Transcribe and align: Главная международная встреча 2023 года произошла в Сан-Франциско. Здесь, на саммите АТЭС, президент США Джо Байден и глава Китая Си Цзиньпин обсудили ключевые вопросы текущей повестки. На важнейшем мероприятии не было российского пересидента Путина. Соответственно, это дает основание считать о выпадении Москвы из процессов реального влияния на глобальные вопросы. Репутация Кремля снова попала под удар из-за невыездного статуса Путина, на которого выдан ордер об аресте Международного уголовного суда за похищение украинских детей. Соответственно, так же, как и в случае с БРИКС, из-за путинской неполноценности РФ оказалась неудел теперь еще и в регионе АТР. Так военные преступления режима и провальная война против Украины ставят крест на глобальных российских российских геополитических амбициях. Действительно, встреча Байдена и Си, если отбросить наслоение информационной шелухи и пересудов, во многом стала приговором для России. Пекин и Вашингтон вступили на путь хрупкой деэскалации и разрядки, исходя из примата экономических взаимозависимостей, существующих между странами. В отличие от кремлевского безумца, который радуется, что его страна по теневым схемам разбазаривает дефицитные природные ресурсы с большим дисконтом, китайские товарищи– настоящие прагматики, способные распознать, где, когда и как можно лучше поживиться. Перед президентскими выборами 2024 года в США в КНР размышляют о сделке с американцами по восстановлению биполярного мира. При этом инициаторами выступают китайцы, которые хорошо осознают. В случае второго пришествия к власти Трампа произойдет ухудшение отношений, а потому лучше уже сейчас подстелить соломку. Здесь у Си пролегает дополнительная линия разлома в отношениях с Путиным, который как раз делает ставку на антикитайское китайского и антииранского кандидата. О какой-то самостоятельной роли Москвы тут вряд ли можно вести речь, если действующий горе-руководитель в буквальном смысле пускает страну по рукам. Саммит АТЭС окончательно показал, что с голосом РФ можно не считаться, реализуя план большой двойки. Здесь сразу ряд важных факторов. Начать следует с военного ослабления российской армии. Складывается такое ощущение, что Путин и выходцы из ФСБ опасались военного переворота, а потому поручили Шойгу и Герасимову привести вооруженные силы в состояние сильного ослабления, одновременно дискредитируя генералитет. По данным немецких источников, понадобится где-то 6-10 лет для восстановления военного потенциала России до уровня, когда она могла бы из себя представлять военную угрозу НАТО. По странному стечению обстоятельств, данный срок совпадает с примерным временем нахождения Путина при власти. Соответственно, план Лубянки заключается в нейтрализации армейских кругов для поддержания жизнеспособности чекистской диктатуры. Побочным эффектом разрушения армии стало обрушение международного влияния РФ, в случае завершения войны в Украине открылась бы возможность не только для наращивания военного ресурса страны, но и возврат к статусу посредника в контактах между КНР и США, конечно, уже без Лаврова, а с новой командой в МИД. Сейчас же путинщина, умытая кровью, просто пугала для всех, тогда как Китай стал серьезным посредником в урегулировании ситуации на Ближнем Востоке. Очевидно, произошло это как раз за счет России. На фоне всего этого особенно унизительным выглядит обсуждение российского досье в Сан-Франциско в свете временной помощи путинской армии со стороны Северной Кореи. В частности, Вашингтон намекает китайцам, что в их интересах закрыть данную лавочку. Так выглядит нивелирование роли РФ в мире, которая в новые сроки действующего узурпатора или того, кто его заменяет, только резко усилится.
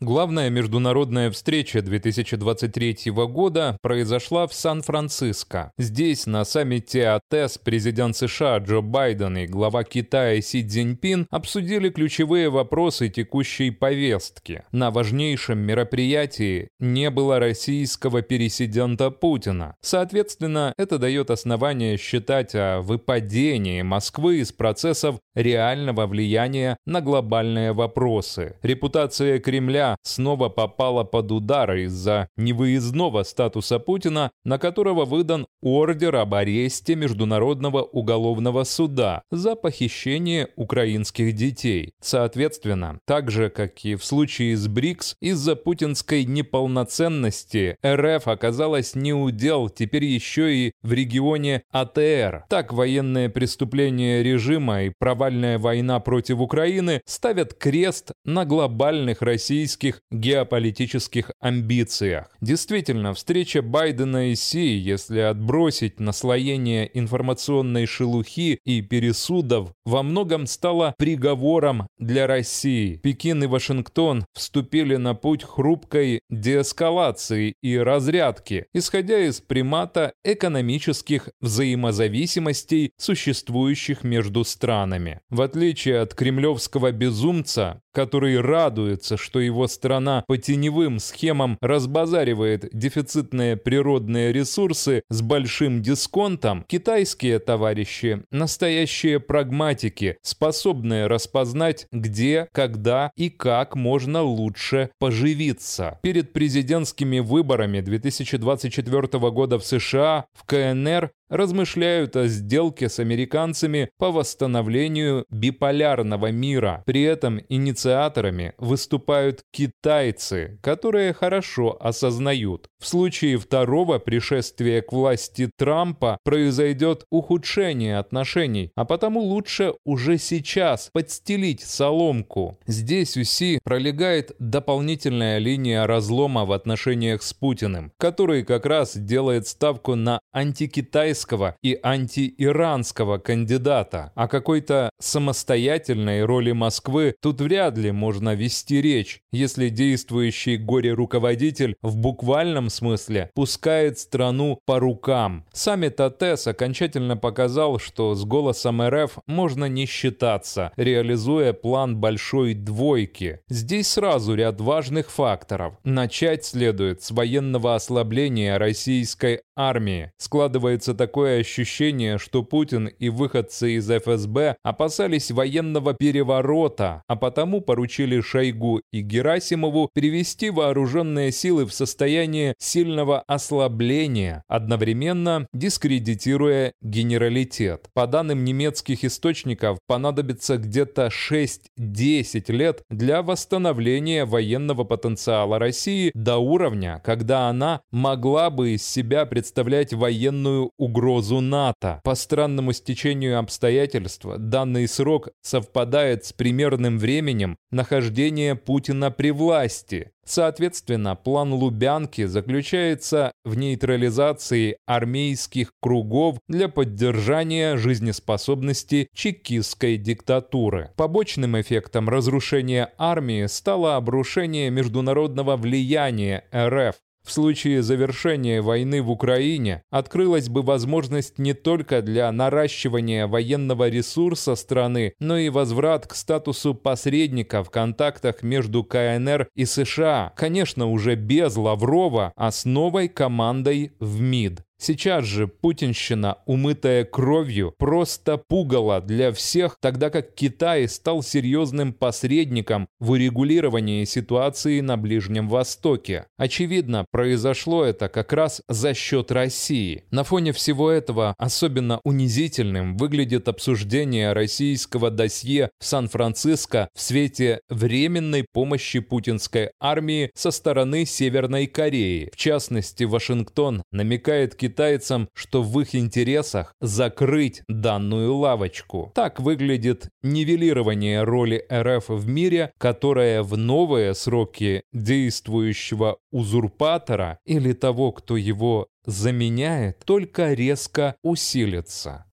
Главная 0.00 0.50
международная 0.50 1.30
встреча 1.30 1.80
2023 1.80 3.12
года 3.12 3.78
произошла 3.80 4.48
в 4.48 4.52
Сан-Франциско. 4.52 5.70
Здесь, 5.78 6.26
на 6.26 6.44
саммите 6.44 7.06
АТЭС, 7.06 7.58
президент 7.58 8.16
США 8.16 8.58
Джо 8.58 8.80
Байден 8.80 9.36
и 9.38 9.46
глава 9.46 9.84
Китая 9.84 10.40
Си 10.42 10.66
Цзиньпин 10.66 11.28
обсудили 11.30 11.90
ключевые 11.90 12.50
вопросы 12.50 13.08
текущей 13.08 13.70
повестки. 13.70 14.64
На 14.72 14.90
важнейшем 14.90 15.60
мероприятии 15.60 16.68
не 16.80 17.08
было 17.10 17.38
российского 17.38 18.20
пересидента 18.20 19.12
Путина. 19.12 19.76
Соответственно, 19.80 20.74
это 20.76 20.98
дает 20.98 21.30
основание 21.30 21.96
считать 21.98 22.56
о 22.56 22.80
выпадении 22.80 23.82
Москвы 23.82 24.40
из 24.40 24.50
процессов 24.50 25.20
реального 25.36 26.08
влияния 26.08 26.76
на 26.84 27.00
глобальные 27.00 27.72
вопросы. 27.72 28.56
Репутация 28.62 29.38
Кремля 29.38 29.83
снова 30.02 30.48
попала 30.48 31.04
под 31.04 31.32
удар 31.32 31.74
из-за 31.76 32.28
невыездного 32.36 33.22
статуса 33.22 33.78
Путина, 33.78 34.30
на 34.44 34.58
которого 34.58 35.04
выдан 35.04 35.46
ордер 35.62 36.16
об 36.16 36.34
аресте 36.34 36.94
Международного 36.94 37.82
уголовного 37.82 38.64
суда 38.64 39.22
за 39.30 39.54
похищение 39.54 40.48
украинских 40.56 41.34
детей. 41.34 41.92
Соответственно, 42.00 42.98
так 43.06 43.30
же, 43.30 43.50
как 43.50 43.84
и 43.84 43.94
в 43.94 44.04
случае 44.04 44.56
с 44.56 44.68
БРИКС, 44.68 45.16
из-за 45.20 45.56
путинской 45.56 46.24
неполноценности 46.24 47.76
РФ 47.84 48.28
оказалась 48.28 48.94
неудел 48.94 49.68
теперь 49.68 50.04
еще 50.04 50.54
и 50.54 50.72
в 50.82 50.92
регионе 50.92 51.62
АТР. 51.70 52.44
Так 52.48 52.72
военные 52.72 53.28
преступления 53.28 54.22
режима 54.22 54.84
и 54.84 54.92
провальная 54.98 55.58
война 55.58 56.00
против 56.00 56.40
Украины 56.40 57.00
ставят 57.06 57.54
крест 57.54 58.12
на 58.24 58.44
глобальных 58.44 59.22
российских 59.22 59.73
российских 59.74 60.00
геополитических 60.10 61.32
амбициях. 61.40 62.30
Действительно, 62.40 63.12
встреча 63.12 63.62
Байдена 63.62 64.30
и 64.30 64.34
Си, 64.36 64.76
если 64.76 65.20
отбросить 65.20 66.00
наслоение 66.00 66.90
информационной 66.94 67.86
шелухи 67.86 68.58
и 68.64 68.82
пересудов, 68.82 69.72
во 69.84 70.02
многом 70.02 70.46
стала 70.46 70.94
приговором 70.98 71.88
для 71.98 72.26
России. 72.26 72.96
Пекин 73.02 73.44
и 73.44 73.46
Вашингтон 73.46 74.26
вступили 74.32 74.96
на 74.96 75.14
путь 75.14 75.42
хрупкой 75.42 76.20
деэскалации 76.30 77.54
и 77.62 77.76
разрядки, 77.76 78.66
исходя 78.72 79.18
из 79.18 79.40
примата 79.40 80.12
экономических 80.24 81.30
взаимозависимостей, 81.40 82.92
существующих 82.98 84.04
между 84.04 84.44
странами. 84.44 85.20
В 85.30 85.40
отличие 85.40 86.00
от 86.00 86.14
кремлевского 86.14 86.92
безумца, 86.92 87.80
который 87.94 88.40
радуется, 88.40 89.16
что 89.16 89.40
его 89.40 89.68
страна 89.68 90.24
по 90.26 90.36
теневым 90.36 90.98
схемам 90.98 91.56
разбазаривает 91.60 92.68
дефицитные 92.72 93.56
природные 93.56 94.32
ресурсы 94.32 95.02
с 95.08 95.22
большим 95.22 95.80
дисконтом, 95.80 96.64
китайские 96.66 97.38
товарищи– 97.38 98.24
настоящие 98.30 99.20
прагматики, 99.20 100.18
способные 100.22 101.06
распознать, 101.06 101.86
где, 101.92 102.48
когда 102.52 103.12
и 103.16 103.30
как 103.30 103.76
можно 103.76 104.22
лучше 104.22 104.90
поживиться. 104.98 105.98
Перед 106.02 106.32
президентскими 106.32 107.20
выборами 107.20 107.80
2024 107.80 109.30
года 109.30 109.58
в 109.58 109.64
США 109.64 110.26
в 110.32 110.44
КНР 110.44 111.10
размышляют 111.28 112.16
о 112.16 112.26
сделке 112.26 112.88
с 112.88 112.98
американцами 112.98 113.90
по 113.98 114.10
восстановлению 114.10 115.24
биполярного 115.30 116.30
мира. 116.30 116.82
При 116.86 117.02
этом 117.02 117.40
инициаторами 117.48 118.54
выступают 118.58 119.42
китайцы, 119.52 120.58
которые 120.62 121.12
хорошо 121.12 121.76
осознают. 121.80 122.68
В 122.78 122.86
случае 122.86 123.38
второго 123.38 123.98
пришествия 123.98 124.82
к 124.82 124.92
власти 124.92 125.50
Трампа 125.56 126.18
произойдет 126.24 127.04
ухудшение 127.10 127.98
отношений, 127.98 128.70
а 128.74 128.84
потому 128.84 129.20
лучше 129.20 129.74
уже 129.84 130.18
сейчас 130.18 130.90
подстелить 130.92 131.62
соломку. 131.62 132.58
Здесь 132.66 133.16
у 133.16 133.24
Си 133.24 133.58
пролегает 133.64 134.32
дополнительная 134.38 135.38
линия 135.38 135.86
разлома 135.86 136.44
в 136.44 136.52
отношениях 136.52 137.22
с 137.22 137.32
Путиным, 137.32 137.92
который 137.98 138.44
как 138.44 138.66
раз 138.66 138.96
делает 138.96 139.46
ставку 139.46 139.94
на 139.94 140.20
антикитайское 140.32 141.13
китайского 141.14 141.56
и 141.62 141.78
антииранского 141.82 143.18
кандидата. 143.18 144.10
О 144.16 144.26
какой-то 144.26 144.90
самостоятельной 145.00 146.24
роли 146.24 146.52
Москвы 146.52 147.14
тут 147.20 147.40
вряд 147.40 147.78
ли 147.78 147.92
можно 147.92 148.34
вести 148.34 148.82
речь, 148.82 149.20
если 149.32 149.68
действующий 149.68 150.56
горе-руководитель 150.56 151.76
в 151.82 151.96
буквальном 151.96 152.68
смысле 152.68 153.30
пускает 153.34 153.98
страну 153.98 154.58
по 154.66 154.80
рукам. 154.80 155.44
Саммит 155.52 156.00
АТЭС 156.00 156.48
окончательно 156.48 157.16
показал, 157.16 157.78
что 157.78 158.14
с 158.14 158.24
голосом 158.24 158.82
РФ 158.82 159.18
можно 159.26 159.66
не 159.66 159.86
считаться, 159.86 160.72
реализуя 160.76 161.52
план 161.52 161.96
большой 161.96 162.54
двойки. 162.54 163.40
Здесь 163.48 163.88
сразу 163.88 164.34
ряд 164.34 164.60
важных 164.60 165.10
факторов. 165.10 165.74
Начать 165.84 166.44
следует 166.44 167.02
с 167.02 167.12
военного 167.12 167.76
ослабления 167.76 168.58
российской 168.58 169.42
армии. 169.56 170.10
Складывается 170.16 170.94
такое 171.04 171.40
ощущение, 171.40 172.16
что 172.16 172.42
Путин 172.42 172.86
и 172.86 173.10
выходцы 173.10 173.72
из 173.72 173.90
ФСБ 173.90 174.56
опасались 174.62 175.30
военного 175.30 175.92
переворота, 175.92 177.02
а 177.06 177.14
потому 177.14 177.60
поручили 177.60 178.22
Шойгу 178.22 178.80
и 178.90 179.02
Герасимову 179.02 179.90
привести 179.92 180.48
вооруженные 180.48 181.30
силы 181.30 181.66
в 181.66 181.74
состояние 181.74 182.54
сильного 182.58 183.20
ослабления, 183.26 184.44
одновременно 184.48 185.46
дискредитируя 185.52 186.72
генералитет. 186.80 187.90
По 187.92 188.06
данным 188.06 188.42
немецких 188.42 189.04
источников, 189.04 189.80
понадобится 189.86 190.56
где-то 190.56 191.08
6-10 191.08 192.50
лет 192.50 192.80
для 192.88 193.20
восстановления 193.22 194.24
военного 194.24 194.84
потенциала 194.84 195.58
России 195.58 196.12
до 196.14 196.38
уровня, 196.38 197.02
когда 197.04 197.50
она 197.50 197.82
могла 197.92 198.48
бы 198.48 198.70
из 198.70 198.88
себя 198.88 199.26
представлять 199.26 199.92
военную 199.92 200.70
угрозу 200.94 201.40
НАТО. 201.40 202.00
По 202.04 202.14
странному 202.14 202.72
стечению 202.72 203.40
обстоятельств, 203.40 204.24
данный 204.38 204.86
срок 204.86 205.30
совпадает 205.42 206.24
с 206.24 206.32
примерным 206.32 206.98
временем 206.98 207.56
нахождения 207.72 208.54
Путина 208.54 209.10
при 209.10 209.32
власти. 209.32 210.12
Соответственно, 210.24 211.16
план 211.16 211.52
Лубянки 211.52 212.24
заключается 212.24 213.32
в 213.44 213.56
нейтрализации 213.56 214.76
армейских 214.86 215.72
кругов 215.82 216.38
для 216.48 216.68
поддержания 216.68 217.76
жизнеспособности 217.76 219.08
чекистской 219.14 219.96
диктатуры. 219.96 220.92
Побочным 220.96 221.60
эффектом 221.60 222.08
разрушения 222.08 222.92
армии 222.96 223.46
стало 223.46 223.96
обрушение 223.96 224.70
международного 224.70 225.56
влияния 225.56 226.44
РФ, 226.54 226.94
в 227.24 227.32
случае 227.32 227.82
завершения 227.82 228.60
войны 228.60 229.02
в 229.02 229.10
Украине 229.10 229.82
открылась 229.90 230.48
бы 230.48 230.62
возможность 230.62 231.38
не 231.38 231.54
только 231.54 232.02
для 232.02 232.30
наращивания 232.30 233.26
военного 233.26 233.88
ресурса 233.88 234.54
страны, 234.54 235.14
но 235.20 235.38
и 235.38 235.48
возврат 235.48 236.06
к 236.06 236.14
статусу 236.14 236.74
посредника 236.74 237.64
в 237.64 237.70
контактах 237.70 238.42
между 238.42 238.84
КНР 238.84 239.48
и 239.54 239.64
США, 239.64 240.32
конечно, 240.36 240.90
уже 240.90 241.14
без 241.14 241.56
Лаврова, 241.56 242.32
а 242.36 242.50
с 242.50 242.64
новой 242.64 243.08
командой 243.08 243.92
в 243.98 244.20
МИД. 244.20 244.62
Сейчас 244.78 245.24
же 245.24 245.46
путинщина, 245.46 246.38
умытая 246.46 247.04
кровью, 247.04 247.74
просто 247.78 248.36
пугала 248.36 249.00
для 249.00 249.32
всех, 249.32 249.76
тогда 249.80 250.10
как 250.10 250.34
Китай 250.34 250.88
стал 250.88 251.22
серьезным 251.22 251.92
посредником 251.92 252.88
в 252.98 253.12
урегулировании 253.12 254.04
ситуации 254.04 254.80
на 254.80 254.96
Ближнем 254.96 255.48
Востоке. 255.48 256.26
Очевидно, 256.36 257.06
произошло 257.10 257.84
это 257.84 258.08
как 258.08 258.32
раз 258.32 258.62
за 258.68 258.94
счет 258.94 259.30
России. 259.30 260.04
На 260.10 260.24
фоне 260.24 260.52
всего 260.52 260.90
этого 260.90 261.34
особенно 261.38 262.00
унизительным 262.04 262.96
выглядит 262.96 263.48
обсуждение 263.48 264.32
российского 264.32 265.10
досье 265.10 265.70
в 265.78 265.84
Сан-Франциско 265.84 266.88
в 266.94 267.00
свете 267.00 267.60
временной 267.68 268.44
помощи 268.52 269.00
путинской 269.00 269.70
армии 269.80 270.30
со 270.34 270.50
стороны 270.50 271.04
Северной 271.06 271.66
Кореи. 271.66 272.30
В 272.32 272.36
частности, 272.36 273.04
Вашингтон 273.04 273.82
намекает 273.92 274.54
китайцам, 274.64 275.28
что 275.34 275.62
в 275.62 275.78
их 275.80 275.94
интересах 275.94 276.74
закрыть 276.80 277.62
данную 277.68 278.34
лавочку. 278.34 279.12
Так 279.14 279.40
выглядит 279.40 280.08
нивелирование 280.22 281.22
роли 281.22 281.66
РФ 281.70 282.08
в 282.08 282.26
мире, 282.26 282.72
которая 282.78 283.42
в 283.42 283.56
новые 283.58 284.14
сроки 284.14 284.82
действующего 284.92 286.16
узурпатора 286.32 287.38
или 287.44 287.72
того, 287.74 288.12
кто 288.12 288.36
его 288.36 288.86
заменяет, 289.06 289.98
только 290.06 290.54
резко 290.54 291.16
усилится. 291.22 292.22